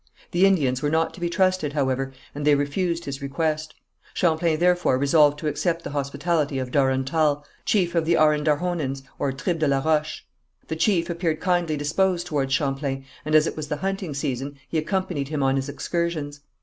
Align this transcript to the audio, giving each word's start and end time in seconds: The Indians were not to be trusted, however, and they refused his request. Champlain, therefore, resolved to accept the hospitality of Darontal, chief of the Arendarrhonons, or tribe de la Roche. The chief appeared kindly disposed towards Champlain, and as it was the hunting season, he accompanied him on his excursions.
The 0.31 0.47
Indians 0.47 0.81
were 0.81 0.89
not 0.89 1.13
to 1.13 1.19
be 1.19 1.29
trusted, 1.29 1.73
however, 1.73 2.11
and 2.33 2.43
they 2.43 2.55
refused 2.55 3.05
his 3.05 3.21
request. 3.21 3.75
Champlain, 4.15 4.57
therefore, 4.57 4.97
resolved 4.97 5.37
to 5.37 5.47
accept 5.47 5.83
the 5.83 5.91
hospitality 5.91 6.57
of 6.57 6.71
Darontal, 6.71 7.43
chief 7.65 7.93
of 7.93 8.05
the 8.05 8.15
Arendarrhonons, 8.15 9.03
or 9.19 9.31
tribe 9.31 9.59
de 9.59 9.67
la 9.67 9.77
Roche. 9.77 10.25
The 10.69 10.75
chief 10.75 11.07
appeared 11.07 11.39
kindly 11.39 11.77
disposed 11.77 12.25
towards 12.25 12.51
Champlain, 12.51 13.05
and 13.23 13.35
as 13.35 13.45
it 13.45 13.55
was 13.55 13.67
the 13.67 13.77
hunting 13.85 14.15
season, 14.15 14.57
he 14.67 14.79
accompanied 14.79 15.27
him 15.27 15.43
on 15.43 15.55
his 15.55 15.69
excursions. 15.69 16.39